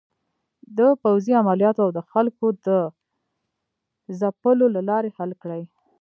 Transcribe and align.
د 0.77 0.79
پوځې 1.03 1.31
عملیاتو 1.41 1.81
او 1.85 1.91
د 1.97 1.99
خلکو 2.11 2.45
د 2.65 2.67
ځپلو 4.19 4.65
له 4.75 4.81
لارې 4.89 5.09
حل 5.17 5.31
کړي. 5.41 5.63